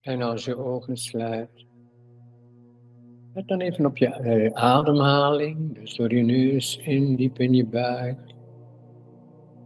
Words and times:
En 0.00 0.22
als 0.22 0.44
je 0.44 0.56
ogen 0.56 0.96
sluit, 0.96 1.66
let 3.34 3.48
dan 3.48 3.60
even 3.60 3.86
op 3.86 3.96
je 3.96 4.06
eh, 4.06 4.52
ademhaling. 4.52 5.74
Dus 5.74 5.96
door 5.96 6.14
je 6.14 6.22
neus 6.22 6.78
in, 6.78 7.16
diep 7.16 7.38
in 7.38 7.54
je 7.54 7.66
buik. 7.66 8.18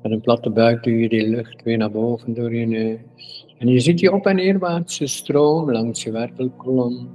Met 0.03 0.13
een 0.13 0.21
platte 0.21 0.51
buik 0.51 0.83
doe 0.83 0.99
je 0.99 1.09
die 1.09 1.29
lucht 1.29 1.63
weer 1.63 1.77
naar 1.77 1.91
boven 1.91 2.35
door 2.35 2.55
je 2.55 2.67
neus. 2.67 3.47
En 3.59 3.69
je 3.69 3.81
ziet 3.81 3.99
die 3.99 4.13
op- 4.13 4.27
en 4.27 4.37
neerwaartse 4.37 5.07
stroom 5.07 5.71
langs 5.73 6.03
je 6.03 6.11
wervelkolom. 6.11 7.09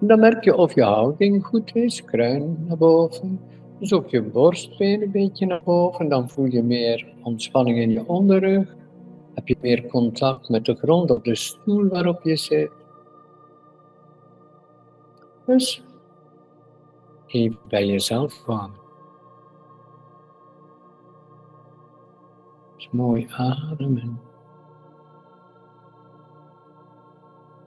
En 0.00 0.06
dan 0.06 0.20
merk 0.20 0.44
je 0.44 0.56
of 0.56 0.74
je 0.74 0.82
houding 0.82 1.46
goed 1.46 1.74
is, 1.74 2.04
kruin 2.04 2.64
naar 2.66 2.76
boven. 2.76 3.40
Dus 3.78 3.92
ook 3.92 4.08
je 4.10 4.22
borstbeen 4.22 5.02
een 5.02 5.10
beetje 5.10 5.46
naar 5.46 5.62
boven. 5.64 6.08
Dan 6.08 6.28
voel 6.28 6.46
je 6.46 6.62
meer 6.62 7.12
ontspanning 7.22 7.78
in 7.78 7.90
je 7.90 8.06
onderrug. 8.06 8.78
Heb 9.34 9.48
je 9.48 9.56
meer 9.60 9.86
contact 9.86 10.48
met 10.48 10.64
de 10.64 10.74
grond 10.74 11.10
of 11.10 11.20
de 11.20 11.34
stoel 11.34 11.88
waarop 11.88 12.22
je 12.22 12.36
zit. 12.36 12.70
Dus 15.46 15.82
even 17.26 17.58
bij 17.68 17.86
jezelf 17.86 18.42
komen. 18.44 18.78
Dus 22.76 22.88
mooi 22.90 23.28
ademen. 23.30 24.20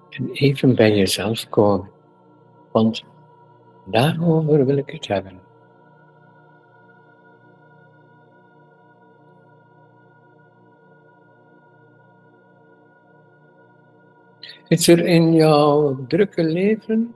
En 0.09 0.30
even 0.32 0.76
bij 0.76 0.95
jezelf 0.95 1.49
komen. 1.49 1.90
Want 2.71 3.04
daarover 3.85 4.66
wil 4.66 4.77
ik 4.77 4.90
het 4.90 5.07
hebben. 5.07 5.41
Is 14.67 14.88
er 14.88 15.05
in 15.05 15.34
jouw 15.34 16.05
drukke 16.08 16.44
leven 16.44 17.16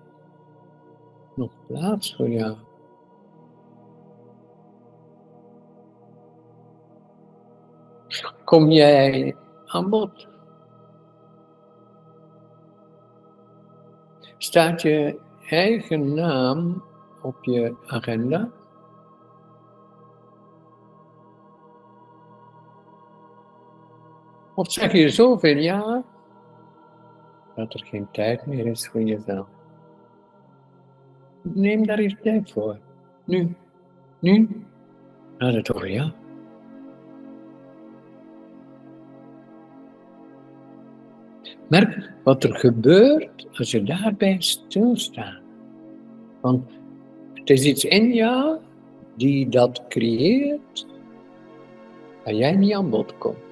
nog 1.35 1.51
plaats 1.67 2.15
voor 2.15 2.29
jou? 2.29 2.55
Kom 8.43 8.71
jij 8.71 9.35
aan 9.65 9.89
bod? 9.89 10.27
Staat 14.37 14.81
je 14.81 15.19
eigen 15.49 16.13
naam 16.13 16.83
op 17.21 17.43
je 17.43 17.75
agenda? 17.85 18.49
Of 24.55 24.71
zeg 24.71 24.91
je 24.91 25.09
zoveel 25.09 25.57
ja 25.57 26.03
dat 27.57 27.73
er 27.73 27.85
geen 27.85 28.07
tijd 28.11 28.45
meer 28.45 28.65
is 28.65 28.87
voor 28.87 29.01
jezelf? 29.01 29.47
Neem 31.41 31.85
daar 31.85 31.99
eens 31.99 32.15
tijd 32.21 32.51
voor. 32.51 32.77
Nu. 33.25 33.55
Nu 34.19 34.49
gaat 35.37 35.53
het 35.53 35.67
jou. 35.67 36.11
Merk 41.67 42.11
wat 42.23 42.43
er 42.43 42.55
gebeurt 42.55 43.47
als 43.53 43.71
je 43.71 43.83
daarbij 43.83 44.35
stilstaat. 44.39 45.41
Want 46.41 46.71
het 47.33 47.49
is 47.49 47.65
iets 47.65 47.85
in 47.85 48.13
jou 48.13 48.57
die 49.15 49.49
dat 49.49 49.83
creëert, 49.87 50.87
waar 52.23 52.33
jij 52.33 52.55
niet 52.55 52.73
aan 52.73 52.89
bod 52.89 53.17
komt. 53.17 53.46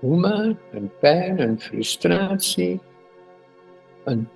Hoe 0.00 0.56
een 0.72 0.90
pijn, 1.00 1.40
een 1.40 1.60
frustratie, 1.60 2.80
een 4.04 4.28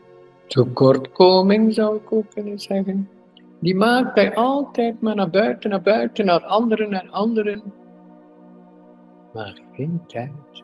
tekortkoming 0.46 1.75
zou 1.75 1.97
ik 1.97 2.12
ook 2.12 2.31
kunnen 2.34 2.58
zeggen. 2.58 3.09
Die 3.60 3.75
maakt 3.75 4.16
hij 4.16 4.34
altijd 4.34 5.00
maar 5.00 5.14
naar 5.14 5.30
buiten, 5.30 5.70
naar 5.70 5.82
buiten, 5.82 6.25
naar 6.26 6.44
anderen, 6.44 6.91
naar 6.91 7.09
anderen. 7.10 7.62
Maar 9.32 9.60
geen 9.72 10.03
tijd 10.06 10.62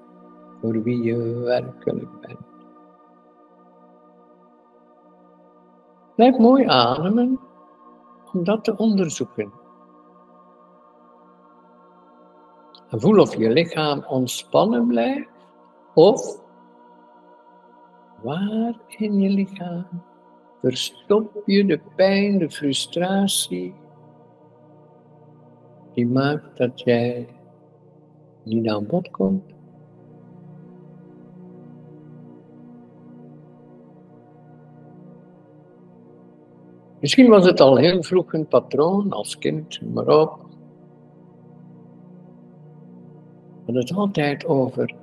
voor 0.61 0.83
wie 0.83 1.03
je 1.03 1.39
werkelijk 1.39 2.21
bent. 2.21 2.39
Blijf 6.15 6.39
mooi 6.39 6.65
ademen 6.65 7.41
om 8.33 8.45
dat 8.45 8.65
te 8.65 8.77
onderzoeken. 8.77 9.53
Voel 12.89 13.21
of 13.21 13.37
je 13.37 13.51
lichaam 13.51 14.05
ontspannen 14.09 14.87
blijft 14.87 15.29
of 15.95 16.41
waar 18.23 18.75
in 18.87 19.21
je 19.21 19.29
lichaam 19.29 19.87
verstop 20.61 21.43
je 21.45 21.65
de 21.65 21.81
pijn, 21.97 22.39
de 22.39 22.51
frustratie 22.51 23.75
die 25.93 26.07
maakt 26.07 26.57
dat 26.57 26.81
jij 26.81 27.29
niet 28.43 28.69
aan 28.69 28.87
bod 28.87 29.11
komt. 29.11 29.55
Misschien 37.01 37.29
was 37.29 37.47
het 37.47 37.61
al 37.61 37.77
heel 37.77 38.03
vroeg 38.03 38.33
een 38.33 38.47
patroon, 38.47 39.13
als 39.13 39.39
kind, 39.39 39.81
maar 39.95 40.09
op. 40.09 40.46
Dat 43.66 43.75
het 43.75 43.94
altijd 43.94 44.47
over 44.47 44.94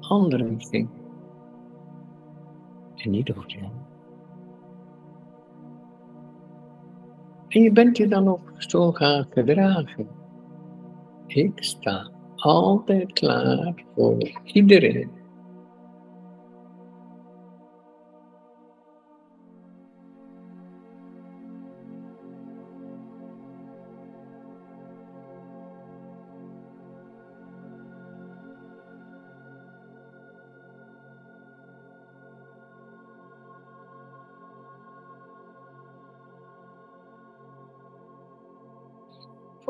anderen 0.00 0.64
ging. 0.64 0.88
En 2.96 3.10
niet 3.10 3.30
over 3.30 3.50
jou. 3.50 3.70
En 7.48 7.62
je 7.62 7.72
bent 7.72 7.96
je 7.96 8.08
dan 8.08 8.28
ook 8.28 8.52
zo 8.56 8.92
gaan 8.92 9.26
gedragen. 9.30 10.08
Ik 11.26 11.52
sta 11.64 12.10
altijd 12.36 13.12
klaar 13.12 13.74
voor 13.94 14.40
iedereen. 14.44 15.21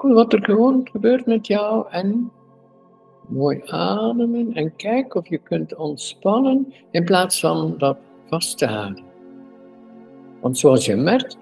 Wat 0.03 0.33
er 0.33 0.45
gewoon 0.45 0.89
gebeurt 0.93 1.27
met 1.27 1.47
jou 1.47 1.87
en 1.91 2.31
mooi 3.29 3.63
ademen 3.67 4.53
en 4.55 4.77
kijk 4.77 5.15
of 5.15 5.29
je 5.29 5.39
kunt 5.39 5.77
ontspannen 5.77 6.73
in 6.91 7.05
plaats 7.05 7.41
van 7.41 7.75
dat 7.79 7.99
vast 8.27 8.59
te 8.59 8.67
houden. 8.67 9.05
Want 10.41 10.59
zoals 10.59 10.87
je 10.87 10.97
merkt, 10.97 11.39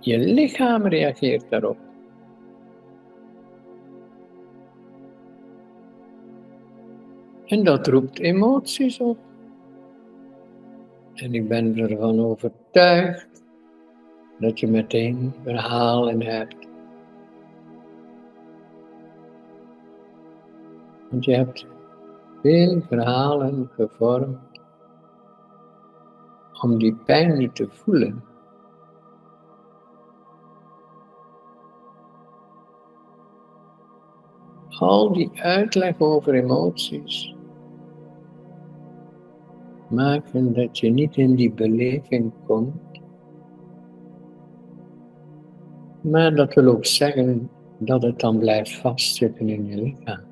je 0.00 0.18
lichaam 0.18 0.86
reageert 0.86 1.44
daarop. 1.48 1.76
En 7.46 7.64
dat 7.64 7.86
roept 7.86 8.18
emoties 8.18 9.00
op. 9.00 9.18
En 11.14 11.34
ik 11.34 11.48
ben 11.48 11.78
ervan 11.78 12.20
overtuigd 12.20 13.42
dat 14.38 14.60
je 14.60 14.66
meteen 14.66 15.32
verhalen 15.42 16.22
hebt 16.22 16.69
Want 21.10 21.24
je 21.24 21.34
hebt 21.34 21.66
veel 22.42 22.80
verhalen 22.80 23.70
gevormd 23.74 24.38
om 26.62 26.78
die 26.78 26.94
pijn 26.94 27.38
niet 27.38 27.54
te 27.54 27.68
voelen. 27.68 28.24
Al 34.68 35.12
die 35.12 35.42
uitleg 35.42 36.00
over 36.00 36.34
emoties 36.34 37.34
maken 39.88 40.52
dat 40.52 40.78
je 40.78 40.90
niet 40.90 41.16
in 41.16 41.34
die 41.34 41.52
beleving 41.52 42.32
komt. 42.46 43.00
Maar 46.00 46.34
dat 46.34 46.54
wil 46.54 46.66
ook 46.66 46.84
zeggen 46.84 47.50
dat 47.78 48.02
het 48.02 48.18
dan 48.20 48.38
blijft 48.38 48.76
vastzitten 48.76 49.48
in 49.48 49.66
je 49.66 49.76
lichaam. 49.76 50.29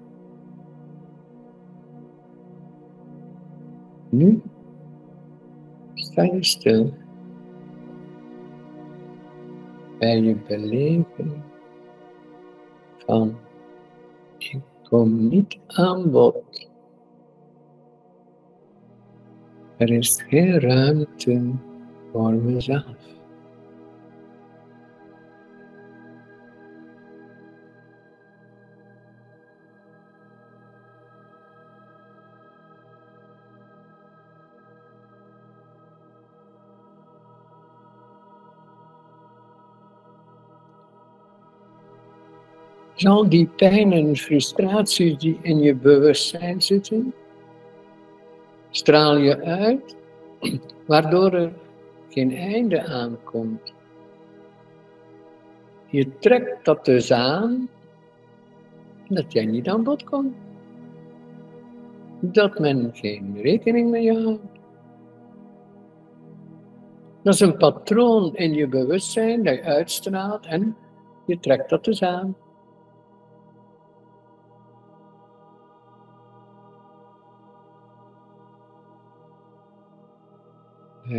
Nu 4.09 4.43
sta 5.95 6.23
je 6.23 6.45
stil 6.45 6.93
bij 9.99 10.21
je 10.21 10.37
beleving 10.49 11.43
van 13.07 13.37
ik 14.39 14.61
Kom 14.89 15.29
niet 15.29 15.59
aan 15.67 16.11
bod. 16.11 16.69
Er 19.77 19.91
is 19.91 20.23
geen 20.29 20.61
ruimte 20.61 21.53
voor 22.13 22.33
mezelf. 22.33 23.18
Zal 42.99 43.29
die 43.29 43.47
pijn 43.47 43.93
en 43.93 44.17
frustraties 44.17 45.19
die 45.19 45.39
in 45.43 45.59
je 45.59 45.75
bewustzijn 45.75 46.63
zitten, 46.63 47.15
straal 48.71 49.17
je 49.17 49.43
uit, 49.43 49.97
waardoor 50.87 51.33
er 51.33 51.53
geen 52.09 52.37
einde 52.37 52.85
aankomt. 52.87 53.73
Je 55.87 56.19
trekt 56.19 56.65
dat 56.65 56.85
dus 56.85 57.13
aan, 57.13 57.69
dat 59.09 59.33
jij 59.33 59.45
niet 59.45 59.69
aan 59.69 59.85
bod 59.85 60.05
komt. 60.05 60.35
Dat 62.21 62.59
men 62.59 62.91
geen 62.93 63.39
rekening 63.43 63.91
met 63.91 64.03
je 64.03 64.23
houdt. 64.23 64.59
Dat 67.23 67.35
is 67.35 67.41
een 67.41 67.57
patroon 67.57 68.37
in 68.37 68.55
je 68.55 68.69
bewustzijn 68.69 69.43
dat 69.43 69.55
je 69.55 69.63
uitstraalt 69.63 70.47
en 70.47 70.77
je 71.27 71.39
trekt 71.39 71.71
dat 71.71 71.85
dus 71.85 72.03
aan. 72.03 72.37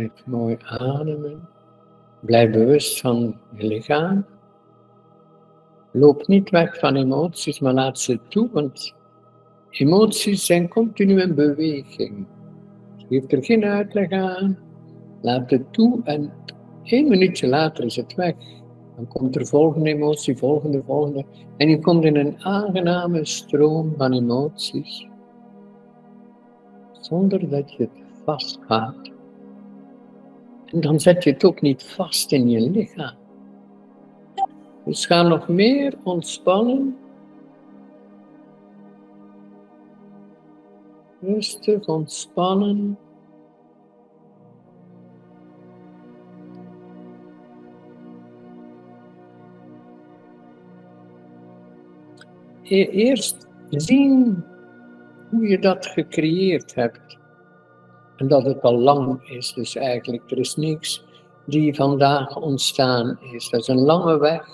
Blijf 0.00 0.26
mooi 0.26 0.56
ademen. 0.64 1.48
Blijf 2.20 2.50
bewust 2.50 3.00
van 3.00 3.36
je 3.56 3.66
lichaam. 3.66 4.24
Loop 5.92 6.26
niet 6.26 6.50
weg 6.50 6.78
van 6.78 6.96
emoties, 6.96 7.60
maar 7.60 7.72
laat 7.72 7.98
ze 7.98 8.18
toe, 8.28 8.48
want 8.52 8.94
emoties 9.70 10.46
zijn 10.46 10.68
continu 10.68 11.20
in 11.20 11.34
beweging. 11.34 12.26
Geef 13.08 13.32
er 13.32 13.44
geen 13.44 13.64
uitleg 13.64 14.10
aan. 14.10 14.58
Laat 15.22 15.50
het 15.50 15.72
toe 15.72 16.00
en 16.04 16.32
één 16.82 17.08
minuutje 17.08 17.48
later 17.48 17.84
is 17.84 17.96
het 17.96 18.14
weg. 18.14 18.34
Dan 18.96 19.08
komt 19.08 19.36
er 19.36 19.46
volgende 19.46 19.90
emotie, 19.90 20.36
volgende, 20.36 20.82
volgende. 20.86 21.24
En 21.56 21.68
je 21.68 21.78
komt 21.78 22.04
in 22.04 22.16
een 22.16 22.44
aangename 22.44 23.26
stroom 23.26 23.94
van 23.96 24.12
emoties. 24.12 25.08
Zonder 27.00 27.48
dat 27.50 27.72
je 27.72 27.82
het 27.82 28.04
vasthoudt. 28.24 29.18
En 30.72 30.80
dan 30.80 31.00
zet 31.00 31.24
je 31.24 31.30
het 31.30 31.44
ook 31.44 31.60
niet 31.60 31.82
vast 31.82 32.32
in 32.32 32.48
je 32.48 32.70
lichaam. 32.70 33.14
Dus 34.84 35.06
ga 35.06 35.22
nog 35.22 35.48
meer 35.48 35.94
ontspannen. 36.02 36.96
Rustig 41.20 41.86
ontspannen. 41.86 42.98
E-, 52.62 52.84
eerst 52.84 53.48
zien 53.70 54.44
hoe 55.30 55.48
je 55.48 55.58
dat 55.58 55.86
gecreëerd 55.86 56.74
hebt. 56.74 57.19
En 58.20 58.28
dat 58.28 58.44
het 58.44 58.62
al 58.62 58.78
lang 58.78 59.28
is, 59.28 59.52
dus 59.52 59.76
eigenlijk 59.76 60.30
er 60.30 60.38
is 60.38 60.56
niks 60.56 61.04
die 61.46 61.74
vandaag 61.74 62.36
ontstaan 62.36 63.18
is. 63.32 63.48
Dat 63.48 63.60
is 63.60 63.68
een 63.68 63.80
lange 63.80 64.18
weg. 64.18 64.48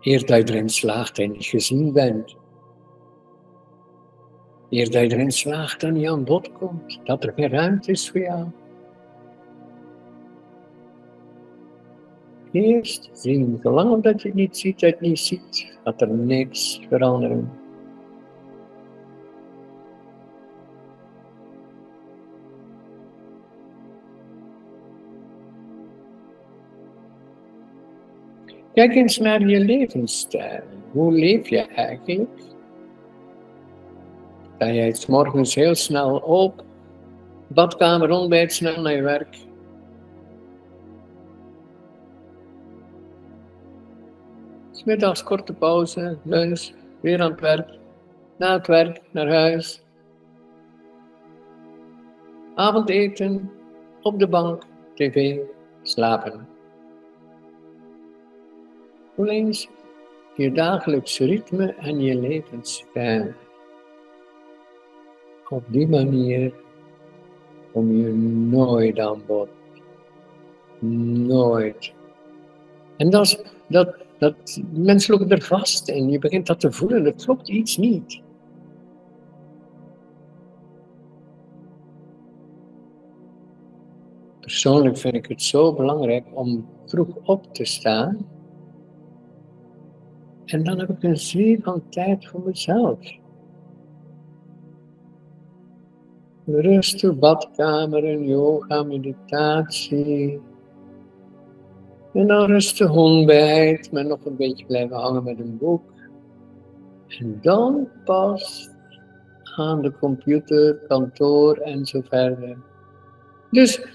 Eer 0.00 0.26
dat 0.26 0.48
je 0.48 0.54
erin 0.54 0.68
slaagt 0.68 1.18
en 1.18 1.30
niet 1.30 1.44
gezien 1.44 1.92
bent. 1.92 2.36
Eer 4.70 4.90
dat 4.90 5.02
je 5.02 5.12
erin 5.12 5.32
slaagt 5.32 5.82
en 5.82 5.96
je 5.96 6.10
aan 6.10 6.24
bod 6.24 6.52
komt. 6.52 7.00
Dat 7.04 7.24
er 7.24 7.32
geen 7.36 7.48
ruimte 7.48 7.90
is 7.90 8.10
voor 8.10 8.20
jou. 8.20 8.46
Eerst 12.52 13.10
zien, 13.12 13.58
zolang 13.62 14.02
dat 14.02 14.22
je 14.22 14.28
het 14.28 14.36
niet 14.36 14.56
ziet, 14.56 14.80
dat 14.80 14.88
je 14.88 14.96
het 14.96 15.00
niet 15.00 15.18
ziet, 15.18 15.78
gaat 15.84 16.00
er 16.00 16.10
niks 16.10 16.80
veranderen. 16.88 17.63
Kijk 28.74 28.94
eens 28.94 29.18
naar 29.18 29.40
je 29.40 29.60
levensstijl. 29.60 30.62
Hoe 30.90 31.12
leef 31.12 31.48
je 31.48 31.58
eigenlijk? 31.58 32.30
Ga 34.58 34.70
jij 34.70 34.92
s 34.92 35.06
morgens 35.06 35.54
heel 35.54 35.74
snel 35.74 36.16
op, 36.16 36.64
badkamer, 37.46 38.10
ontbijt, 38.10 38.52
snel 38.52 38.80
naar 38.82 38.94
je 38.94 39.02
werk? 39.02 39.36
Smiddags 44.70 45.22
korte 45.22 45.52
pauze, 45.52 46.18
lunch, 46.22 46.70
weer 47.00 47.20
aan 47.20 47.30
het 47.30 47.40
werk. 47.40 47.78
Na 48.36 48.52
het 48.52 48.66
werk, 48.66 49.00
naar 49.10 49.32
huis. 49.32 49.82
Avondeten, 52.54 53.50
op 54.02 54.18
de 54.18 54.28
bank, 54.28 54.62
tv, 54.94 55.38
slapen. 55.82 56.53
Voel 59.14 59.52
je 60.36 60.52
dagelijkse 60.52 61.24
ritme 61.24 61.74
en 61.74 62.00
je 62.00 62.16
levensstijl. 62.20 63.32
Op 65.48 65.64
die 65.68 65.88
manier 65.88 66.54
kom 67.72 67.96
je 67.96 68.12
nooit 68.48 68.98
aan 68.98 69.22
bod. 69.26 69.48
Nooit. 70.78 71.92
En 72.96 73.10
dat, 73.10 73.44
dat, 73.66 73.96
dat, 74.18 74.60
mensen 74.72 75.14
lopen 75.14 75.36
er 75.36 75.42
vast 75.42 75.88
in. 75.88 76.10
Je 76.10 76.18
begint 76.18 76.46
dat 76.46 76.60
te 76.60 76.72
voelen. 76.72 77.06
Er 77.06 77.14
klopt 77.14 77.48
iets 77.48 77.76
niet. 77.76 78.22
Persoonlijk 84.40 84.96
vind 84.96 85.14
ik 85.14 85.26
het 85.26 85.42
zo 85.42 85.74
belangrijk 85.74 86.26
om 86.32 86.68
vroeg 86.86 87.16
op 87.22 87.54
te 87.54 87.64
staan 87.64 88.33
en 90.44 90.64
dan 90.64 90.78
heb 90.78 90.88
ik 90.88 91.02
een 91.02 91.16
zee 91.16 91.60
van 91.62 91.82
tijd 91.88 92.26
voor 92.26 92.40
mezelf. 92.44 92.98
Rustig 96.46 97.18
badkamer 97.18 98.04
en 98.04 98.24
yoga, 98.24 98.82
meditatie. 98.82 100.40
En 102.12 102.26
dan 102.26 102.46
rustig 102.46 102.90
ontbijt, 102.90 103.92
maar 103.92 104.06
nog 104.06 104.24
een 104.24 104.36
beetje 104.36 104.66
blijven 104.66 104.96
hangen 104.96 105.24
met 105.24 105.38
een 105.38 105.58
boek. 105.58 105.82
En 107.08 107.38
dan 107.40 107.88
pas 108.04 108.70
aan 109.56 109.82
de 109.82 109.92
computer, 109.98 110.74
kantoor 110.88 111.56
en 111.56 111.86
zo 111.86 112.00
verder. 112.00 112.56
Dus 113.50 113.86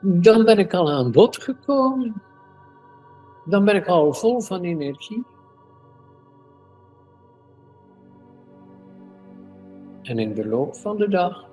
dan 0.00 0.44
ben 0.44 0.58
ik 0.58 0.74
al 0.74 0.90
aan 0.90 1.12
bod 1.12 1.42
gekomen. 1.42 2.22
Dan 3.44 3.64
ben 3.64 3.76
ik 3.76 3.86
al 3.86 4.14
vol 4.14 4.40
van 4.40 4.62
energie. 4.62 5.24
En 10.04 10.18
in 10.18 10.34
de 10.34 10.46
loop 10.46 10.76
van 10.76 10.96
de 10.96 11.08
dag 11.08 11.48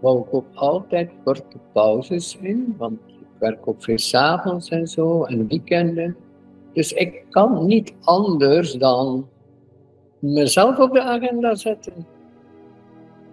bouw 0.00 0.20
ik 0.20 0.34
ook 0.34 0.46
altijd 0.54 1.10
korte 1.24 1.58
pauzes 1.72 2.38
in, 2.40 2.74
want 2.78 2.98
ik 3.06 3.26
werk 3.38 3.68
ook 3.68 3.82
veel 3.82 3.98
s'avonds 3.98 4.68
en 4.68 4.86
zo 4.86 5.24
en 5.24 5.48
weekenden. 5.48 6.16
Dus 6.72 6.92
ik 6.92 7.24
kan 7.30 7.66
niet 7.66 7.94
anders 8.00 8.72
dan 8.72 9.28
mezelf 10.18 10.78
op 10.78 10.92
de 10.92 11.02
agenda 11.02 11.54
zetten. 11.54 12.06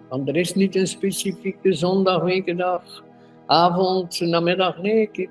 Want 0.08 0.28
er 0.28 0.36
is 0.36 0.54
niet 0.54 0.76
een 0.76 0.86
specifieke 0.86 1.72
zondag, 1.72 2.22
wekendag, 2.22 3.04
avond, 3.46 4.20
namiddag. 4.20 4.82
Nee, 4.82 5.10
ik, 5.12 5.30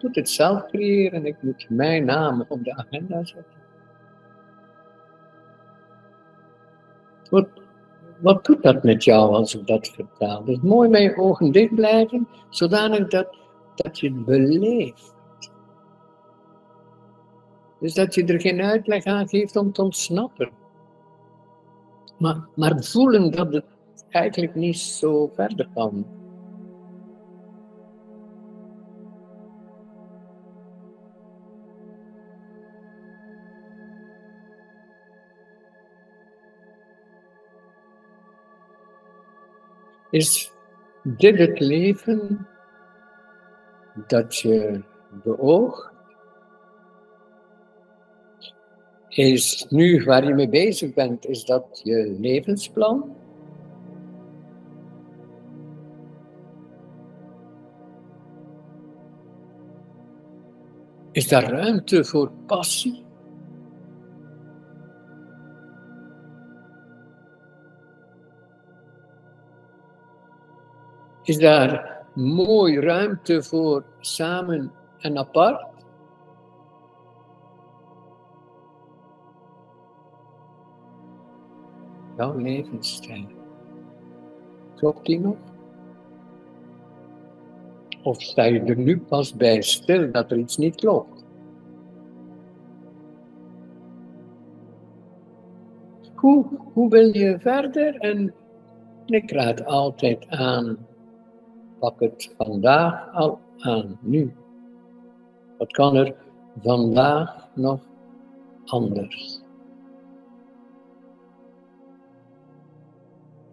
moet 0.00 0.16
het 0.16 0.28
zelf 0.28 0.66
creëren. 0.66 1.26
Ik 1.26 1.36
moet 1.40 1.66
mijn 1.68 2.04
naam 2.04 2.44
op 2.48 2.64
de 2.64 2.76
agenda 2.76 3.24
zetten. 3.24 3.54
Goed 7.28 7.65
wat 8.20 8.44
doet 8.44 8.62
dat 8.62 8.82
met 8.82 9.04
jou 9.04 9.34
als 9.34 9.54
ik 9.54 9.66
dat 9.66 9.88
vertaal? 9.88 10.44
Dus 10.44 10.58
mooi 10.60 10.88
met 10.88 11.02
je 11.02 11.16
ogen 11.16 11.52
dicht 11.52 11.74
blijven, 11.74 12.28
zodanig 12.50 13.08
dat, 13.08 13.36
dat 13.74 13.98
je 13.98 14.08
het 14.08 14.24
beleeft. 14.24 15.14
Dus 17.80 17.94
dat 17.94 18.14
je 18.14 18.24
er 18.24 18.40
geen 18.40 18.62
uitleg 18.62 19.04
aan 19.04 19.28
geeft 19.28 19.56
om 19.56 19.72
te 19.72 19.82
ontsnappen. 19.82 20.50
Maar, 22.18 22.48
maar 22.54 22.84
voelen 22.84 23.30
dat 23.30 23.52
het 23.52 23.64
eigenlijk 24.08 24.54
niet 24.54 24.78
zo 24.78 25.30
verder 25.34 25.68
kan. 25.74 26.06
Is 40.16 40.52
dit 41.02 41.38
het 41.38 41.60
leven 41.60 42.46
dat 44.06 44.36
je 44.36 44.82
beoogt? 45.24 45.90
Is 49.08 49.66
nu 49.68 50.04
waar 50.04 50.24
je 50.26 50.34
mee 50.34 50.48
bezig 50.48 50.94
bent, 50.94 51.26
is 51.26 51.44
dat 51.44 51.80
je 51.84 52.16
levensplan? 52.20 53.16
Is 61.12 61.28
daar 61.28 61.50
ruimte 61.50 62.04
voor 62.04 62.30
passie? 62.46 63.05
Is 71.26 71.38
daar 71.38 72.04
mooi 72.14 72.80
ruimte 72.80 73.42
voor 73.42 73.84
samen 74.00 74.72
en 74.98 75.18
apart? 75.18 75.66
Jouw 82.16 82.36
levensstijl. 82.36 83.26
Klopt 84.76 85.06
die 85.06 85.20
nog? 85.20 85.36
Of 88.02 88.22
sta 88.22 88.44
je 88.44 88.60
er 88.60 88.76
nu 88.76 88.98
pas 88.98 89.34
bij 89.34 89.62
stil 89.62 90.12
dat 90.12 90.30
er 90.30 90.38
iets 90.38 90.56
niet 90.56 90.74
klopt? 90.74 91.24
Hoe, 96.14 96.46
hoe 96.72 96.90
wil 96.90 97.16
je 97.16 97.38
verder? 97.38 97.96
En 97.96 98.34
ik 99.06 99.30
raad 99.30 99.64
altijd 99.64 100.28
aan, 100.28 100.86
pak 101.86 102.00
het 102.00 102.34
vandaag 102.36 103.14
al 103.14 103.38
aan, 103.58 103.98
nu. 104.00 104.34
Wat 105.58 105.72
kan 105.72 105.96
er 105.96 106.14
vandaag 106.62 107.48
nog 107.54 107.80
anders? 108.64 109.40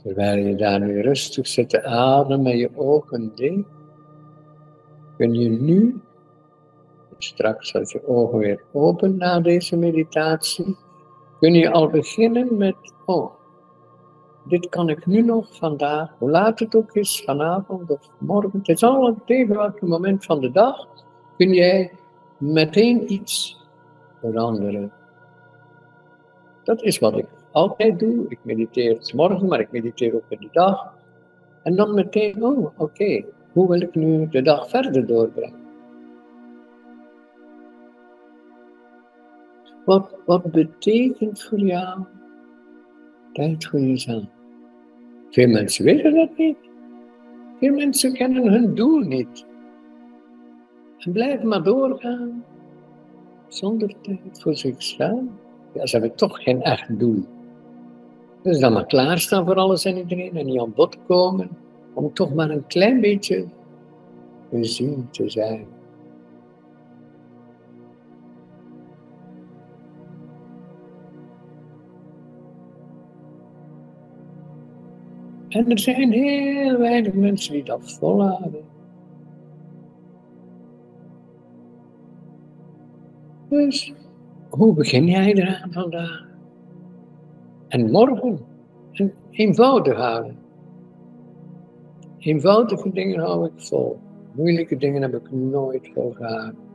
Terwijl 0.03 0.45
je 0.45 0.55
daar 0.55 0.79
nu 0.79 1.01
rustig 1.01 1.47
zit 1.47 1.69
te 1.69 1.83
ademen 1.83 2.57
je 2.57 2.69
ogen 2.75 3.31
dicht, 3.35 3.67
kun 5.17 5.33
je 5.33 5.49
nu, 5.49 6.01
straks 7.17 7.75
als 7.75 7.91
je 7.91 8.07
ogen 8.07 8.37
weer 8.37 8.63
open 8.71 9.17
na 9.17 9.39
deze 9.39 9.77
meditatie, 9.77 10.77
kun 11.39 11.53
je 11.53 11.71
al 11.71 11.89
beginnen 11.89 12.57
met, 12.57 12.75
oh, 13.05 13.42
dit 14.45 14.69
kan 14.69 14.89
ik 14.89 15.05
nu 15.05 15.21
nog 15.21 15.57
vandaag, 15.57 16.15
hoe 16.17 16.29
laat 16.29 16.59
het 16.59 16.75
ook 16.75 16.95
is, 16.95 17.21
vanavond 17.25 17.89
of 17.89 18.09
morgen, 18.17 18.59
het 18.59 18.67
is 18.69 18.83
al 18.83 19.15
tegen 19.25 19.55
welk 19.55 19.81
moment 19.81 20.25
van 20.25 20.41
de 20.41 20.51
dag, 20.51 20.87
kun 21.37 21.53
jij 21.53 21.91
meteen 22.37 23.11
iets 23.11 23.61
veranderen. 24.19 24.91
Dat 26.63 26.81
is 26.81 26.99
wat 26.99 27.17
ik 27.17 27.27
altijd 27.51 27.99
doe. 27.99 28.25
Ik 28.27 28.39
mediteer 28.41 28.97
s 28.99 29.13
morgen, 29.13 29.47
maar 29.47 29.59
ik 29.59 29.71
mediteer 29.71 30.15
ook 30.15 30.25
in 30.27 30.39
de 30.39 30.49
dag. 30.51 30.93
En 31.63 31.75
dan 31.75 31.93
meteen, 31.93 32.43
oh, 32.43 32.79
oké, 32.79 33.25
hoe 33.51 33.69
wil 33.69 33.81
ik 33.81 33.95
nu 33.95 34.27
de 34.29 34.41
dag 34.41 34.69
verder 34.69 35.07
doorbrengen? 35.07 35.61
Wat, 39.85 40.15
wat 40.25 40.51
betekent 40.51 41.43
voor 41.43 41.59
jou 41.59 42.05
tijd 43.33 43.65
voor 43.65 43.79
jezelf? 43.79 44.23
Veel 45.29 45.47
mensen 45.47 45.85
weten 45.85 46.15
dat 46.15 46.37
niet. 46.37 46.57
Veel 47.59 47.73
mensen 47.73 48.13
kennen 48.13 48.51
hun 48.51 48.75
doel 48.75 48.99
niet. 48.99 49.45
En 50.97 51.11
blijven 51.11 51.47
maar 51.47 51.63
doorgaan 51.63 52.43
zonder 53.47 53.93
tijd 54.01 54.41
voor 54.41 54.55
zichzelf. 54.55 55.21
Ja, 55.73 55.85
ze 55.85 55.97
hebben 55.97 56.15
toch 56.15 56.43
geen 56.43 56.61
echt 56.61 56.99
doel. 56.99 57.23
Dus 58.41 58.59
dan 58.59 58.73
maar 58.73 58.85
klaarstaan 58.85 59.45
voor 59.45 59.55
alles 59.55 59.85
en 59.85 59.97
iedereen 59.97 60.37
en 60.37 60.45
niet 60.45 60.59
aan 60.59 60.73
bod 60.73 60.97
komen 61.07 61.49
om 61.93 62.13
toch 62.13 62.33
maar 62.33 62.49
een 62.49 62.67
klein 62.67 63.01
beetje 63.01 63.45
gezien 64.49 65.07
te 65.11 65.29
zijn. 65.29 65.67
En 75.53 75.69
er 75.69 75.79
zijn 75.79 76.11
heel 76.11 76.77
weinig 76.77 77.13
mensen 77.13 77.53
die 77.53 77.63
dat 77.63 77.97
volhouden. 77.99 78.63
Dus 83.49 83.93
hoe 84.49 84.73
begin 84.73 85.05
jij 85.05 85.33
eraan 85.33 85.71
vandaag? 85.71 86.25
En 87.67 87.91
morgen? 87.91 88.39
En 88.91 89.13
eenvoudig 89.29 89.97
houden. 89.97 90.37
Eenvoudige 92.17 92.91
dingen 92.91 93.19
hou 93.19 93.45
ik 93.45 93.51
vol. 93.55 93.99
Moeilijke 94.31 94.77
dingen 94.77 95.01
heb 95.01 95.15
ik 95.15 95.31
nooit 95.31 95.89
volgehouden. 95.93 96.72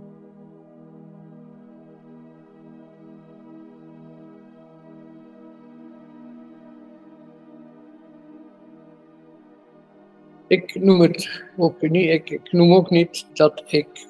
Ik 10.48 10.74
noem 10.74 11.00
het 11.00 11.44
ook 11.56 11.80
niet, 11.80 12.10
ik, 12.10 12.30
ik 12.30 12.52
noem 12.52 12.72
ook 12.72 12.90
niet 12.90 13.26
dat 13.36 13.62
ik 13.66 14.06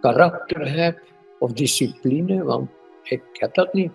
karakter 0.00 0.74
heb 0.74 1.00
of 1.38 1.52
discipline, 1.52 2.44
want 2.44 2.70
ik 3.02 3.22
heb 3.32 3.54
dat 3.54 3.72
niet. 3.72 3.92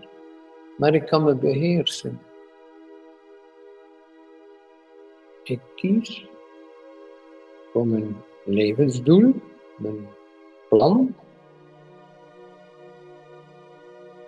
Maar 0.77 0.93
ik 0.93 1.05
kan 1.05 1.23
me 1.23 1.35
beheersen. 1.35 2.21
Ik 5.43 5.59
kies 5.75 6.25
voor 7.73 7.87
mijn 7.87 8.15
levensdoel, 8.45 9.33
mijn 9.77 10.07
plan. 10.69 11.15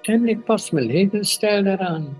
En 0.02 0.28
ik 0.28 0.44
pas 0.44 0.72
mijn 0.72 0.86
levensstijl 0.86 1.66
eraan. 1.66 2.18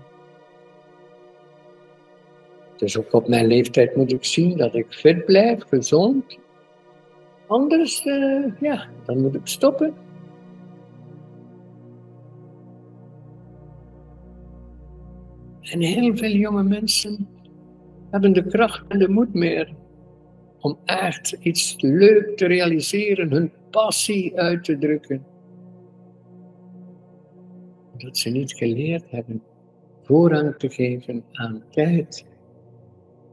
Dus 2.82 2.98
ook 2.98 3.12
op 3.12 3.28
mijn 3.28 3.46
leeftijd 3.46 3.96
moet 3.96 4.12
ik 4.12 4.24
zien 4.24 4.56
dat 4.56 4.74
ik 4.74 4.86
fit 4.88 5.24
blijf, 5.24 5.62
gezond. 5.62 6.38
Anders, 7.46 8.04
uh, 8.04 8.44
ja, 8.60 8.88
dan 9.04 9.20
moet 9.20 9.34
ik 9.34 9.46
stoppen. 9.46 9.94
En 15.60 15.80
heel 15.80 16.16
veel 16.16 16.30
jonge 16.30 16.62
mensen 16.62 17.28
hebben 18.10 18.32
de 18.32 18.46
kracht 18.46 18.84
en 18.88 18.98
de 18.98 19.08
moed 19.08 19.34
meer 19.34 19.74
om 20.58 20.78
echt 20.84 21.36
iets 21.40 21.76
leuk 21.80 22.36
te 22.36 22.46
realiseren, 22.46 23.30
hun 23.30 23.52
passie 23.70 24.38
uit 24.38 24.64
te 24.64 24.78
drukken. 24.78 25.24
Dat 27.96 28.18
ze 28.18 28.30
niet 28.30 28.52
geleerd 28.52 29.10
hebben 29.10 29.42
voorrang 30.02 30.56
te 30.56 30.70
geven 30.70 31.24
aan 31.32 31.62
tijd, 31.70 32.30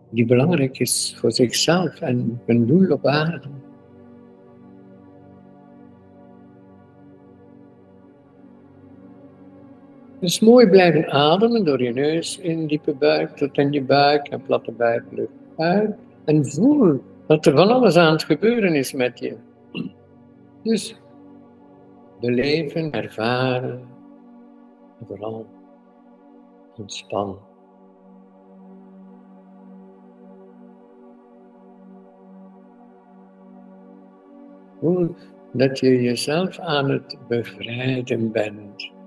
die 0.10 0.26
belangrijk 0.26 0.80
is 0.80 1.18
voor 1.20 1.32
zichzelf 1.32 2.02
en 2.02 2.42
hun 2.46 2.66
doel 2.66 2.92
op 2.92 3.06
aarde. 3.06 3.48
Dus 10.20 10.40
mooi 10.40 10.68
blijven 10.68 11.10
ademen 11.10 11.66
door 11.66 11.84
je 11.84 11.94
neus 11.94 12.40
in 12.40 12.68
diepe 12.68 12.94
buik 12.94 13.36
tot 13.38 13.58
in 13.58 13.72
je 13.72 13.84
buik 13.84 14.28
en 14.28 14.42
platte 14.42 14.72
buiklucht 14.72 15.32
uit. 15.58 15.96
En 16.26 16.46
voel 16.46 17.02
dat 17.28 17.46
er 17.46 17.54
van 17.54 17.70
alles 17.70 17.96
aan 17.96 18.12
het 18.12 18.24
gebeuren 18.24 18.76
is 18.76 18.94
met 18.94 19.20
je. 19.20 19.36
Dus 20.64 20.96
beleven, 22.20 22.92
ervaren, 22.92 23.88
en 25.00 25.06
vooral 25.08 25.46
ontspannen. 26.78 27.49
Voel 34.80 35.16
dat 35.54 35.80
je 35.80 36.02
jezelf 36.02 36.60
aan 36.60 36.90
het 36.90 37.18
bevrijden 37.28 38.32
bent 38.32 38.98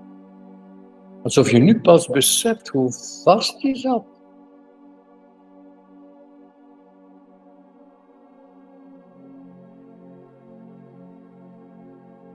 Alsof 1.23 1.51
je 1.51 1.57
nu 1.57 1.81
pas 1.81 2.07
beseft 2.07 2.67
hoe 2.67 2.91
vast 3.23 3.61
je 3.61 3.75
zat. 3.75 4.05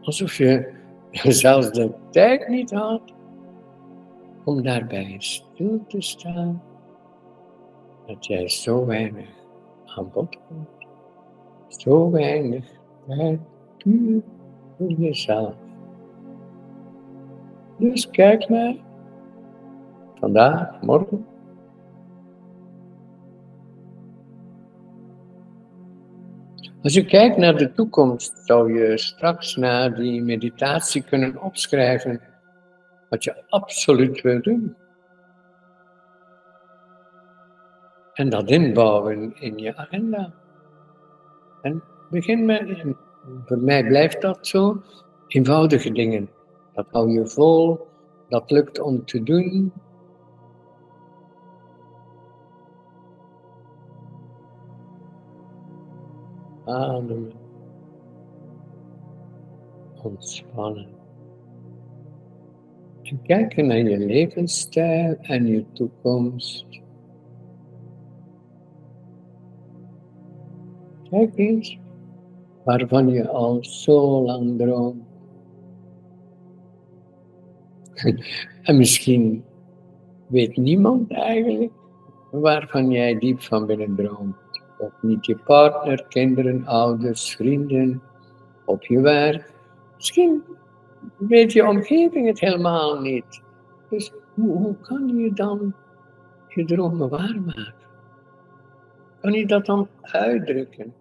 Alsof 0.01 0.37
je 0.37 0.75
zelfs 1.13 1.71
de 1.71 1.95
tijd 2.11 2.49
niet 2.49 2.71
had 2.71 3.03
om 4.45 4.63
daarbij 4.63 5.17
stil 5.19 5.85
te 5.89 6.01
staan 6.01 6.63
dat 8.07 8.27
jij 8.27 8.49
zo 8.49 8.87
weinig 8.87 9.29
aan 9.85 10.11
bod 10.11 10.39
komt. 10.49 10.87
Zo 11.69 12.11
weinig 12.11 12.78
tijd 13.09 13.41
puur 13.77 14.23
voor 14.77 14.91
jezelf. 14.91 15.55
Dus 17.79 18.11
kijk 18.11 18.49
maar, 18.49 18.75
vandaag, 20.15 20.83
morgen. 20.83 21.27
Als 26.83 26.95
je 26.95 27.05
kijkt 27.05 27.37
naar 27.37 27.57
de 27.57 27.73
toekomst, 27.73 28.41
zou 28.45 28.73
je 28.73 28.99
straks 28.99 29.57
na 29.57 29.89
die 29.89 30.23
meditatie 30.23 31.03
kunnen 31.03 31.43
opschrijven 31.43 32.21
wat 33.09 33.25
je 33.25 33.45
absoluut 33.49 34.21
wil 34.21 34.43
doen. 34.43 34.77
En 38.13 38.29
dat 38.29 38.51
inbouwen 38.51 39.41
in 39.41 39.59
je 39.59 39.77
agenda. 39.77 40.33
En 41.63 41.83
begin 42.11 42.45
met, 42.45 42.85
voor 43.45 43.59
mij 43.59 43.87
blijft 43.87 44.21
dat 44.23 44.47
zo, 44.47 44.83
eenvoudige 45.27 45.93
dingen. 45.93 46.29
Dat 46.73 46.87
hou 46.91 47.11
je 47.11 47.27
vol, 47.27 47.87
dat 48.29 48.51
lukt 48.51 48.81
om 48.81 49.05
te 49.05 49.23
doen. 49.23 49.73
Ademen. 56.65 57.33
Ontspannen. 60.03 60.89
En 63.03 63.23
kijken 63.23 63.67
naar 63.67 63.77
je 63.79 63.99
levensstijl 63.99 65.17
en 65.21 65.47
je 65.47 65.65
toekomst. 65.73 66.67
Kijk 71.11 71.37
eens 71.37 71.79
waarvan 72.69 73.09
je 73.09 73.29
al 73.29 73.59
zo 73.65 74.23
lang 74.25 74.59
droomt. 74.59 75.03
en 78.63 78.77
misschien 78.77 79.45
weet 80.27 80.57
niemand 80.57 81.13
eigenlijk 81.13 81.73
waarvan 82.31 82.91
jij 82.91 83.19
diep 83.19 83.41
van 83.41 83.67
binnen 83.67 83.95
droomt. 83.95 84.37
Of 84.79 84.93
niet 85.01 85.27
je 85.27 85.37
partner, 85.37 86.07
kinderen, 86.09 86.67
ouders, 86.67 87.35
vrienden, 87.37 88.03
op 88.65 88.85
je 88.85 89.01
werk. 89.01 89.53
Misschien 89.97 90.43
weet 91.17 91.53
je 91.53 91.69
omgeving 91.69 92.27
het 92.27 92.41
helemaal 92.41 93.01
niet. 93.01 93.43
Dus 93.91 94.13
hoe, 94.35 94.57
hoe 94.57 94.77
kan 94.77 95.17
je 95.17 95.33
dan 95.33 95.75
je 96.49 96.65
dromen 96.65 97.09
waarmaken? 97.09 97.75
Kan 99.21 99.33
je 99.33 99.47
dat 99.47 99.67
dan 99.67 99.89
uitdrukken? 100.01 100.95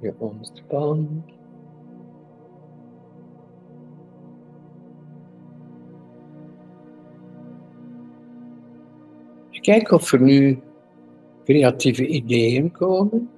Je 0.00 0.14
ontspant. 0.18 1.38
Kijk 9.60 9.90
of 9.90 10.12
er 10.12 10.20
nu 10.20 10.58
creatieve 11.44 12.06
ideeën 12.06 12.72
komen. 12.72 13.30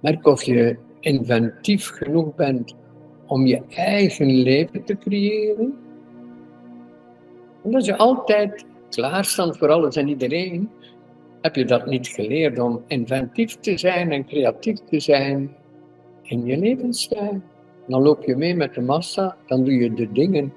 Merk 0.00 0.26
of 0.26 0.42
je 0.42 0.76
inventief 1.00 1.88
genoeg 1.88 2.34
bent 2.34 2.74
om 3.26 3.46
je 3.46 3.62
eigen 3.68 4.26
leven 4.26 4.84
te 4.84 4.98
creëren. 4.98 5.78
Omdat 7.62 7.84
je 7.84 7.96
altijd 7.96 8.66
klaarstaat 8.90 9.58
voor 9.58 9.70
alles 9.70 9.96
en 9.96 10.08
iedereen, 10.08 10.70
heb 11.44 11.54
je 11.54 11.64
dat 11.64 11.86
niet 11.86 12.08
geleerd 12.08 12.58
om 12.58 12.84
inventief 12.86 13.56
te 13.60 13.78
zijn 13.78 14.12
en 14.12 14.26
creatief 14.26 14.78
te 14.78 15.00
zijn 15.00 15.56
in 16.22 16.44
je 16.44 16.58
levensstijl? 16.58 17.42
Dan 17.86 18.02
loop 18.02 18.24
je 18.24 18.36
mee 18.36 18.54
met 18.54 18.74
de 18.74 18.80
massa, 18.80 19.36
dan 19.46 19.64
doe 19.64 19.74
je 19.74 19.94
de 19.94 20.12
dingen 20.12 20.52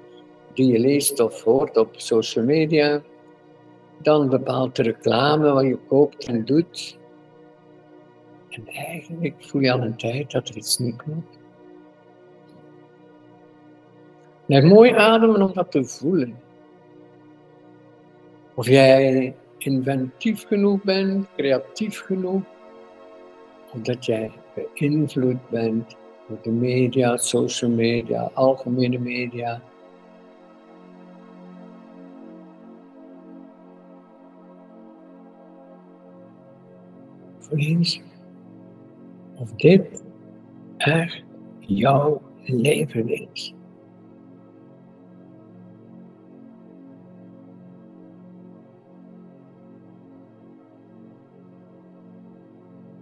die 0.54 0.72
je 0.72 0.78
leest 0.78 1.20
of 1.20 1.42
hoort 1.42 1.76
op 1.76 1.94
social 1.96 2.44
media. 2.44 3.02
Dan 4.02 4.28
bepaalt 4.28 4.76
de 4.76 4.82
reclame 4.82 5.52
wat 5.52 5.64
je 5.64 5.78
koopt 5.88 6.26
en 6.26 6.44
doet. 6.44 6.98
En 8.48 8.66
eigenlijk 8.66 9.34
voel 9.38 9.60
je 9.60 9.72
al 9.72 9.80
een 9.80 9.96
tijd 9.96 10.30
dat 10.30 10.48
er 10.48 10.56
iets 10.56 10.78
niet 10.78 10.96
klopt. 10.96 11.38
Blijf 14.46 14.64
mooi 14.64 14.92
ademen 14.92 15.42
om 15.42 15.52
dat 15.52 15.70
te 15.70 15.84
voelen. 15.84 16.38
Of 18.54 18.66
jij 18.66 19.34
inventief 19.66 20.46
genoeg 20.46 20.82
bent, 20.82 21.26
creatief 21.36 22.00
genoeg, 22.00 22.42
omdat 23.72 24.04
jij 24.04 24.30
beïnvloed 24.54 25.48
bent 25.50 25.96
door 26.28 26.38
de 26.42 26.50
media, 26.50 27.16
social 27.16 27.70
media, 27.70 28.30
algemene 28.34 28.98
media. 28.98 29.62
Voel 37.38 37.84
of 39.38 39.52
dit 39.52 40.02
echt 40.76 41.22
jouw 41.58 42.22
leven 42.44 43.08
is. 43.32 43.54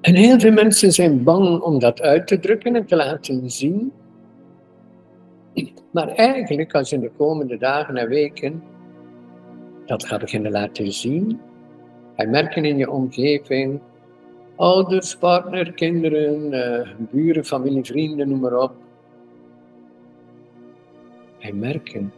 En 0.07 0.15
heel 0.15 0.41
veel 0.41 0.53
mensen 0.53 0.93
zijn 0.93 1.23
bang 1.23 1.61
om 1.61 1.79
dat 1.79 2.01
uit 2.01 2.27
te 2.27 2.39
drukken 2.39 2.77
en 2.77 2.87
te 2.87 2.97
laten 2.97 3.51
zien. 3.51 3.93
Maar 5.91 6.09
eigenlijk, 6.09 6.75
als 6.75 6.91
je 6.91 6.97
in 6.97 7.03
de 7.03 7.11
komende 7.17 7.59
dagen 7.59 7.97
en 7.97 8.09
weken 8.09 8.63
dat 9.87 10.07
gaat 10.07 10.21
beginnen 10.21 10.51
laten 10.51 10.93
zien, 10.93 11.41
je 12.17 12.27
merken 12.27 12.65
in 12.65 12.77
je 12.77 12.91
omgeving, 12.91 13.81
ouders, 14.57 15.17
partner, 15.17 15.73
kinderen, 15.73 16.53
uh, 16.53 16.89
buren, 17.11 17.45
familie, 17.45 17.85
vrienden, 17.85 18.29
noem 18.29 18.41
maar 18.41 18.59
op. 18.59 18.75
Je 21.39 21.55
merken 21.55 22.13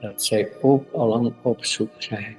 dat 0.00 0.24
zij 0.24 0.48
ook 0.60 0.92
al 0.92 1.14
aan 1.14 1.34
op 1.42 1.64
zoek 1.64 1.92
zijn 1.98 2.36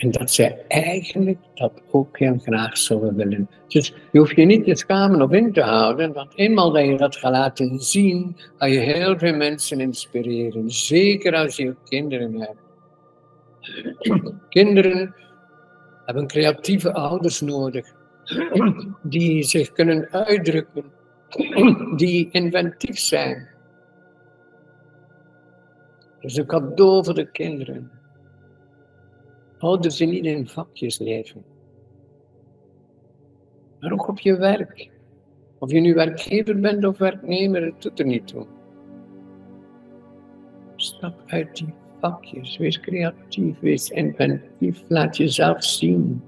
En 0.00 0.10
dat 0.10 0.30
zij 0.30 0.64
eigenlijk 0.68 1.38
dat 1.54 1.72
ook 1.90 2.18
heel 2.18 2.38
graag 2.38 2.78
zouden 2.78 3.14
willen. 3.14 3.48
Dus 3.68 3.94
je 4.12 4.18
hoeft 4.18 4.36
je 4.36 4.44
niet 4.44 4.64
te 4.64 4.74
schamen 4.74 5.22
of 5.22 5.30
in 5.30 5.52
te 5.52 5.62
houden, 5.62 6.12
want 6.12 6.32
eenmaal 6.34 6.70
dat 6.70 6.84
je 6.84 6.96
dat 6.96 7.16
gaat 7.16 7.32
laten 7.32 7.80
zien, 7.80 8.36
ga 8.56 8.66
je 8.66 8.78
heel 8.78 9.18
veel 9.18 9.36
mensen 9.36 9.80
inspireren. 9.80 10.70
Zeker 10.70 11.34
als 11.34 11.56
je 11.56 11.74
kinderen 11.84 12.40
hebt. 12.40 12.58
Kinderen 14.48 15.14
hebben 16.04 16.26
creatieve 16.26 16.92
ouders 16.92 17.40
nodig, 17.40 17.86
die 19.02 19.42
zich 19.42 19.72
kunnen 19.72 20.08
uitdrukken, 20.10 20.84
die 21.96 22.28
inventief 22.30 22.98
zijn. 22.98 23.48
Dus 26.20 26.36
een 26.36 26.46
cadeau 26.46 27.04
voor 27.04 27.14
de 27.14 27.30
kinderen. 27.30 27.99
Houden 29.60 29.92
ze 29.92 30.04
niet 30.04 30.24
in 30.24 30.48
vakjes 30.48 30.98
leven. 30.98 31.44
Maar 33.80 33.92
ook 33.92 34.08
op 34.08 34.18
je 34.18 34.36
werk. 34.36 34.90
Of 35.58 35.70
je 35.70 35.80
nu 35.80 35.94
werkgever 35.94 36.60
bent 36.60 36.84
of 36.84 36.98
werknemer, 36.98 37.62
het 37.62 37.82
doet 37.82 37.98
er 37.98 38.06
niet 38.06 38.26
toe. 38.26 38.46
Stap 40.76 41.22
uit 41.26 41.56
die 41.56 41.74
vakjes. 42.00 42.56
Wees 42.56 42.80
creatief, 42.80 43.58
wees 43.58 43.90
inventief. 43.90 44.84
Laat 44.88 45.16
jezelf 45.16 45.64
zien. 45.64 46.22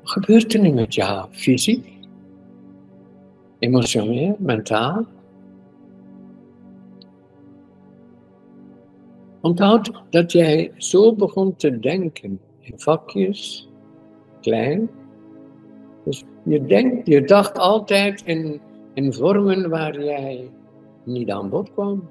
Wat 0.00 0.10
gebeurt 0.10 0.54
er 0.54 0.60
nu 0.60 0.72
met 0.72 0.94
jou? 0.94 1.28
Fysiek? 1.30 1.98
Emotioneel? 3.58 4.36
Mentaal? 4.38 5.06
Onthoud 9.42 9.90
dat 10.10 10.32
jij 10.32 10.72
zo 10.76 11.14
begon 11.14 11.56
te 11.56 11.78
denken 11.78 12.40
in 12.60 12.78
vakjes, 12.78 13.68
klein. 14.40 14.90
Dus 16.04 16.24
je, 16.44 16.66
denkt, 16.66 17.06
je 17.06 17.24
dacht 17.24 17.58
altijd 17.58 18.22
in, 18.24 18.60
in 18.94 19.12
vormen 19.12 19.70
waar 19.70 20.04
jij 20.04 20.50
niet 21.04 21.30
aan 21.30 21.48
bod 21.48 21.72
kwam. 21.72 22.08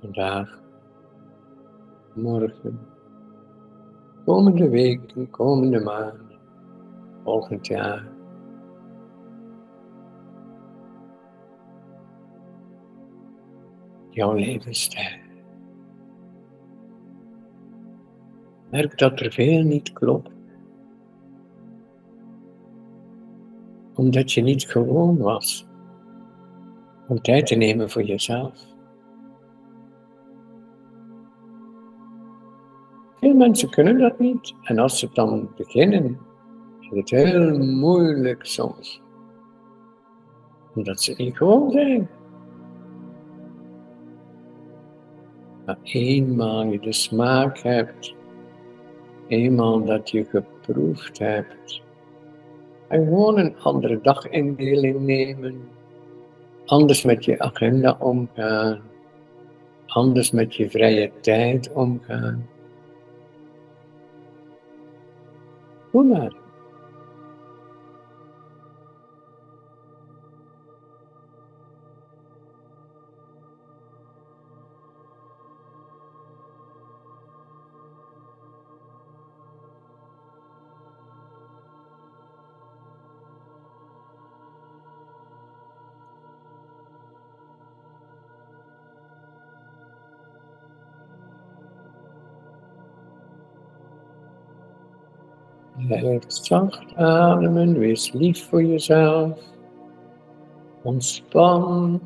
Vandaag, 0.00 0.60
morgen, 2.14 2.95
komende 4.26 4.68
weken, 4.68 5.30
komende 5.30 5.80
maanden, 5.80 6.38
volgend 7.24 7.66
jaar. 7.66 8.08
Jouw 14.10 14.32
levensstijl. 14.32 15.18
Merk 18.70 18.98
dat 18.98 19.20
er 19.20 19.32
veel 19.32 19.62
niet 19.62 19.92
klopt. 19.92 20.30
Omdat 23.94 24.32
je 24.32 24.42
niet 24.42 24.68
gewoon 24.68 25.18
was 25.18 25.66
om 27.08 27.20
tijd 27.20 27.46
te 27.46 27.54
nemen 27.54 27.90
voor 27.90 28.02
jezelf. 28.02 28.75
Mensen 33.36 33.70
kunnen 33.70 33.98
dat 33.98 34.18
niet. 34.18 34.54
En 34.62 34.78
als 34.78 34.98
ze 34.98 35.08
dan 35.12 35.50
beginnen, 35.56 36.18
is 36.80 36.88
het 36.98 37.10
heel 37.10 37.58
moeilijk 37.58 38.46
soms. 38.46 39.02
Omdat 40.74 41.00
ze 41.00 41.14
niet 41.16 41.36
gewoon 41.36 41.70
zijn. 41.70 42.08
Maar 45.66 45.78
eenmaal 45.82 46.64
je 46.64 46.80
de 46.80 46.92
smaak 46.92 47.58
hebt, 47.58 48.14
eenmaal 49.26 49.84
dat 49.84 50.10
je 50.10 50.24
geproefd 50.24 51.18
hebt, 51.18 51.82
en 52.88 53.04
gewoon 53.04 53.38
een 53.38 53.56
andere 53.58 54.00
dagindeling 54.02 55.00
nemen, 55.00 55.68
anders 56.66 57.02
met 57.04 57.24
je 57.24 57.38
agenda 57.38 57.96
omgaan, 57.98 58.80
anders 59.86 60.30
met 60.30 60.54
je 60.54 60.70
vrije 60.70 61.10
tijd 61.20 61.72
omgaan 61.72 62.46
Tomēr 65.96 66.34
Heel 95.76 96.20
zacht 96.26 96.94
ademen, 96.94 97.78
wees 97.78 98.12
lief 98.12 98.48
voor 98.48 98.64
jezelf. 98.64 99.40
Ontspan. 100.82 102.00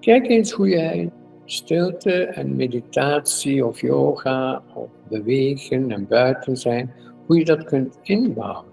Kijk 0.00 0.28
eens 0.28 0.52
hoe 0.52 0.68
jij 0.68 1.10
stilte 1.44 2.24
en 2.24 2.56
meditatie 2.56 3.66
of 3.66 3.80
yoga 3.80 4.62
of 4.74 4.88
bewegen 5.08 5.90
en 5.90 6.06
buiten 6.06 6.56
zijn, 6.56 6.92
hoe 7.26 7.38
je 7.38 7.44
dat 7.44 7.64
kunt 7.64 7.98
inbouwen. 8.02 8.72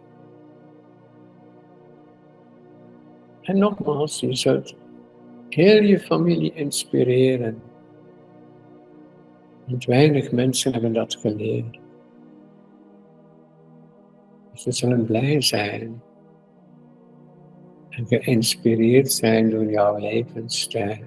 En 3.41 3.57
nogmaals, 3.57 4.19
je 4.19 4.35
zult 4.35 4.75
heel 5.49 5.83
je 5.83 5.99
familie 5.99 6.53
inspireren 6.53 7.61
want 9.67 9.85
weinig 9.85 10.31
mensen 10.31 10.71
hebben 10.71 10.93
dat 10.93 11.15
geleerd. 11.15 11.79
Ze 14.53 14.71
zullen 14.71 15.05
blij 15.05 15.41
zijn 15.41 16.01
en 17.89 18.07
geïnspireerd 18.07 19.11
zijn 19.11 19.49
door 19.49 19.71
jouw 19.71 19.97
levensstijl. 19.97 21.03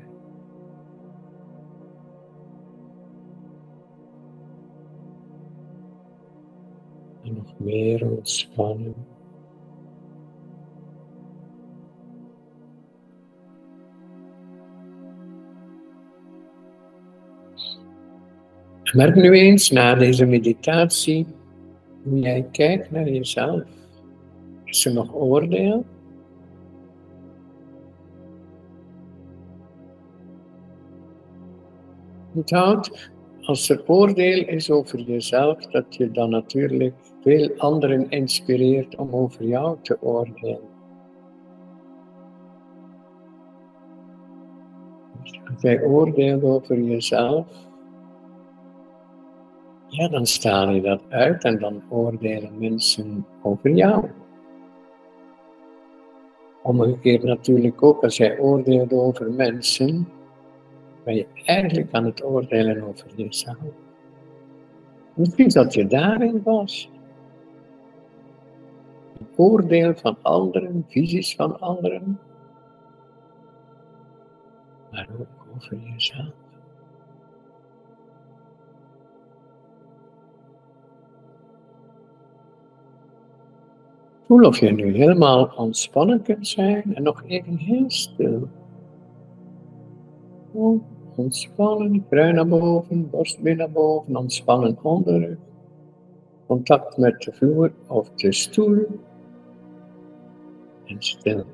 En 7.22 7.34
nog 7.34 7.58
meer 7.58 8.10
ontspannen. 8.10 8.94
Merk 18.94 19.14
nu 19.14 19.32
eens 19.32 19.70
na 19.70 19.94
deze 19.94 20.26
meditatie 20.26 21.26
hoe 22.02 22.18
jij 22.18 22.48
kijkt 22.52 22.90
naar 22.90 23.08
jezelf. 23.08 23.62
Is 24.64 24.84
er 24.84 24.92
nog 24.92 25.14
oordeel? 25.14 25.84
Onthoud, 32.34 33.10
als 33.40 33.68
er 33.68 33.82
oordeel 33.86 34.46
is 34.46 34.70
over 34.70 35.00
jezelf, 35.00 35.66
dat 35.66 35.94
je 35.94 36.10
dan 36.10 36.30
natuurlijk 36.30 36.94
veel 37.22 37.50
anderen 37.56 38.10
inspireert 38.10 38.96
om 38.96 39.14
over 39.14 39.44
jou 39.44 39.76
te 39.82 40.02
oordelen. 40.02 40.60
Als 45.22 45.60
jij 45.62 45.82
oordeelt 45.82 46.42
over 46.42 46.80
jezelf, 46.80 47.46
ja, 49.94 50.08
dan 50.08 50.26
straal 50.26 50.70
je 50.70 50.80
dat 50.80 51.02
uit 51.08 51.44
en 51.44 51.58
dan 51.58 51.82
oordelen 51.88 52.58
mensen 52.58 53.26
over 53.42 53.70
jou. 53.70 54.10
Omgekeerd 56.62 57.22
natuurlijk 57.22 57.82
ook, 57.82 58.02
als 58.02 58.16
jij 58.16 58.38
oordeelt 58.38 58.92
over 58.92 59.32
mensen, 59.32 60.08
ben 61.04 61.14
je 61.14 61.26
eigenlijk 61.44 61.92
aan 61.92 62.04
het 62.04 62.24
oordelen 62.24 62.82
over 62.82 63.06
jezelf. 63.16 63.56
Misschien 65.14 65.48
dat 65.48 65.74
je 65.74 65.86
daarin 65.86 66.42
was. 66.42 66.90
Een 69.18 69.26
oordeel 69.36 69.94
van 69.94 70.16
anderen, 70.22 70.84
visies 70.88 71.34
van 71.34 71.60
anderen, 71.60 72.20
maar 74.90 75.08
ook 75.20 75.46
over 75.54 75.78
jezelf. 75.78 76.43
Voel 84.34 84.46
of 84.46 84.58
je 84.58 84.72
nu 84.72 84.96
helemaal 84.96 85.52
ontspannen 85.56 86.22
kunt 86.22 86.48
zijn 86.48 86.94
en 86.94 87.02
nog 87.02 87.24
even 87.26 87.56
heel 87.56 87.90
stil. 87.90 88.48
Ontspannen, 91.16 92.04
kruin 92.08 92.34
naar 92.34 92.48
boven, 92.48 93.10
borst 93.10 93.40
weer 93.40 93.56
naar 93.56 93.70
boven, 93.70 94.16
ontspannen 94.16 94.78
onderrug. 94.82 95.36
Contact 96.46 96.96
met 96.96 97.22
de 97.22 97.32
vloer 97.32 97.72
of 97.86 98.10
de 98.10 98.32
stoel. 98.32 98.86
En 100.84 100.96
stil. 100.98 101.44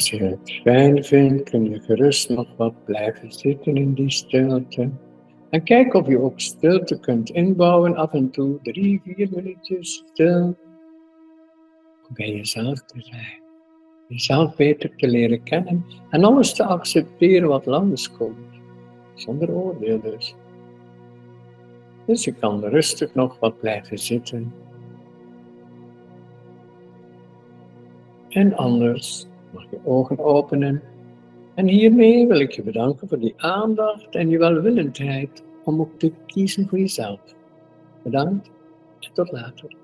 Als 0.00 0.10
je 0.10 0.24
het 0.24 0.60
fijn 0.62 1.04
vindt, 1.04 1.50
kun 1.50 1.70
je 1.70 1.80
gerust 1.80 2.28
nog 2.28 2.56
wat 2.56 2.84
blijven 2.84 3.32
zitten 3.32 3.76
in 3.76 3.94
die 3.94 4.10
stilte. 4.10 4.90
En 5.50 5.62
kijk 5.62 5.94
of 5.94 6.06
je 6.06 6.18
ook 6.18 6.40
stilte 6.40 7.00
kunt 7.00 7.30
inbouwen 7.30 7.96
af 7.96 8.12
en 8.12 8.30
toe, 8.30 8.58
drie, 8.62 9.00
vier 9.04 9.28
minuutjes 9.30 10.04
stil. 10.06 10.56
Om 12.08 12.14
bij 12.14 12.30
jezelf 12.30 12.82
te 12.82 13.00
zijn. 13.00 13.42
Jezelf 14.08 14.56
beter 14.56 14.96
te 14.96 15.08
leren 15.08 15.42
kennen 15.42 15.84
en 16.10 16.24
alles 16.24 16.54
te 16.54 16.64
accepteren 16.64 17.48
wat 17.48 17.66
langskomt. 17.66 18.60
Zonder 19.14 19.50
oordeel 19.50 20.00
dus. 20.00 20.34
Dus 22.06 22.24
je 22.24 22.32
kan 22.32 22.64
rustig 22.64 23.14
nog 23.14 23.38
wat 23.38 23.60
blijven 23.60 23.98
zitten. 23.98 24.52
En 28.28 28.54
anders 28.54 29.28
mag 29.52 29.70
je 29.70 29.78
ogen 29.84 30.18
openen. 30.18 30.82
En 31.54 31.66
hiermee 31.66 32.26
wil 32.26 32.40
ik 32.40 32.52
je 32.52 32.62
bedanken 32.62 33.08
voor 33.08 33.18
die 33.18 33.34
aandacht 33.36 34.14
en 34.14 34.28
je 34.28 34.38
welwillendheid 34.38 35.44
om 35.64 35.80
ook 35.80 35.98
te 35.98 36.12
kiezen 36.26 36.68
voor 36.68 36.78
jezelf. 36.78 37.20
Bedankt 38.02 38.50
en 39.00 39.12
tot 39.12 39.32
later. 39.32 39.79